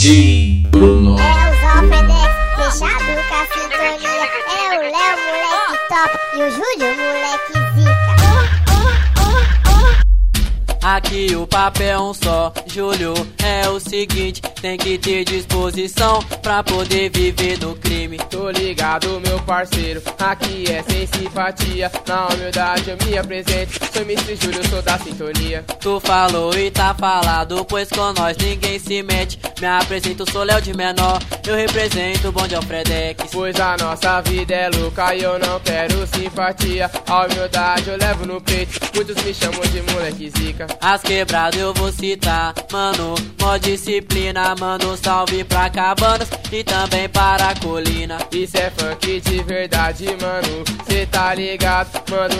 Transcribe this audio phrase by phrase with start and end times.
[0.00, 1.14] DJ Bruno.
[1.18, 4.24] É o Zalfedex, fechado com a sintonia.
[4.48, 6.12] É o Léo, moleque top.
[6.32, 7.99] E o Júlio, moleque zica.
[10.96, 16.64] Aqui o papel é um só, Júlio, é o seguinte, tem que ter disposição pra
[16.64, 18.18] poder viver no crime.
[18.28, 21.92] Tô ligado, meu parceiro, aqui é sem simpatia.
[22.08, 24.34] Na humildade eu me apresento, sou Mr.
[24.34, 25.64] Júlio, sou da sintonia.
[25.80, 29.38] Tu falou e tá falado, pois com nós ninguém se mete.
[29.60, 33.30] Me apresento, sou Léo de menor, eu represento o bonde Alfredex.
[33.30, 36.90] Pois a nossa vida é louca e eu não quero simpatia.
[37.06, 40.66] A humildade eu levo no peito, muitos me chamam de moleque zica.
[40.80, 47.54] As quebradas eu vou citar, mano, mó disciplina, um salve pra cabanas e também para
[47.60, 48.16] colina.
[48.32, 51.90] Isso é funk de verdade, mano, cê tá ligado?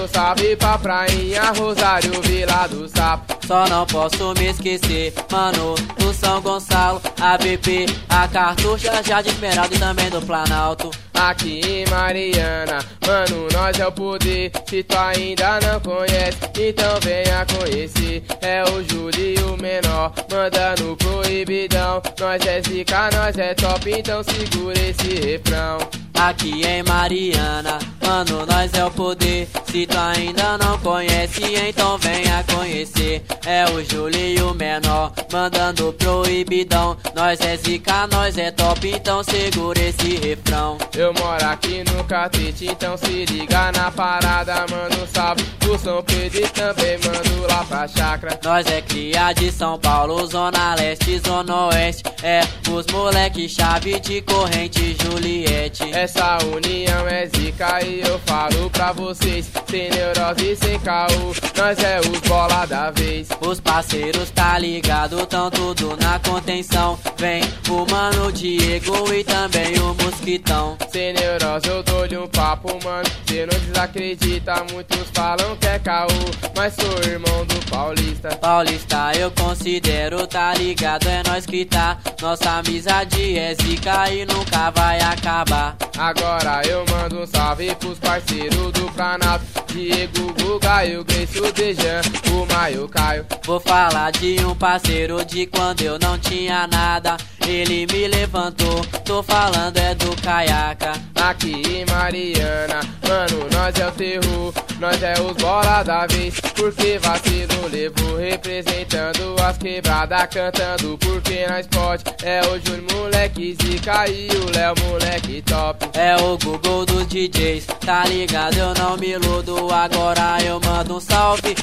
[0.03, 3.40] Um salve pra prainha, Rosário, Vila do Sapo.
[3.51, 9.75] Só não posso me esquecer, mano, do São Gonçalo, ABP, a cartucha, já de Esmeralda
[9.75, 10.89] e também do Planalto.
[11.13, 14.53] Aqui em Mariana, mano, nós é o poder.
[14.69, 18.23] Se tu ainda não conhece, então venha conhecer.
[18.41, 22.01] É o Júlio menor, manda no proibidão.
[22.21, 25.79] Nós é zica, nós é top, então segura esse refrão.
[26.15, 29.49] Aqui em Mariana, mano, nós é o poder.
[29.67, 33.23] Se tu ainda não conhece, então venha conhecer.
[33.47, 36.97] É o Julinho menor, mandando proibidão.
[37.15, 40.77] Nós é zica, nós é top, então segura esse refrão.
[40.97, 44.67] Eu moro aqui no catete, então se liga na parada,
[45.01, 48.39] um salve pro São Pedro e também mando lá pra chácara.
[48.45, 52.03] Nós é cria de São Paulo, Zona Leste, Zona Oeste.
[52.23, 52.41] É
[52.71, 55.91] os moleque chave de corrente Juliette.
[55.93, 62.01] Essa união é zica e eu falo pra vocês Sem neurose, sem caô, nós é
[62.01, 63.29] os bola da vez.
[63.41, 66.99] Os parceiros tá ligado, tão tudo na contenção.
[67.17, 70.77] Vem o mano Diego e também o Mosquitão.
[70.91, 73.09] Sem neurose eu dou-lhe um papo, mano.
[73.27, 76.09] Cê não desacredita, muitos falam que é caô.
[76.57, 78.37] Mas sou irmão do Paulista.
[78.37, 81.99] Paulista eu considero, tá ligado, é nós que tá.
[82.21, 85.77] Nossa amizade é zica e nunca vai acabar.
[85.99, 89.45] Agora eu mando um salve pros parceiros do Planalto.
[89.73, 92.01] Diego, Guga e o Gleice, o Dejan,
[92.33, 93.25] o Maio Caio.
[93.45, 97.17] Vou falar de um parceiro de quando eu não tinha nada
[97.47, 103.93] Ele me levantou, tô falando é do Caiaca Aqui em Mariana, mano, nós é o
[103.93, 111.47] terror Nós é os bola da vez Porque vacilo levo representando as quebradas Cantando porque
[111.49, 116.87] nós pode É o Júnior, moleque zica e o Léo, moleque top É o Google
[116.87, 118.57] dos DJs, tá ligado?
[118.57, 121.55] Eu não me iludo, agora eu mando um salve.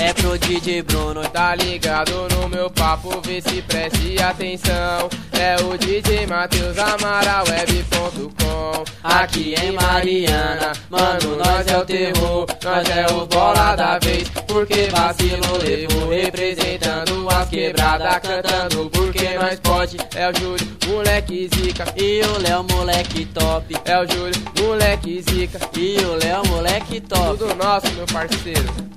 [0.00, 5.76] É pro DJ Bruno, Tá ligado no meu papo, vê se preste atenção É o
[5.76, 13.26] DJ Matheus Amaral, web.com Aqui em Mariana, mano, nós é o terror, nós é o
[13.26, 14.28] bola da vez.
[14.46, 21.84] Porque vacilo levo representando as quebradas Cantando porque nós pode É o Júlio, moleque zica
[21.96, 23.76] E o Léo, moleque top.
[23.84, 27.38] É o Júlio, moleque zica E o Léo, moleque top.
[27.38, 28.91] Tudo nosso, meu parceiro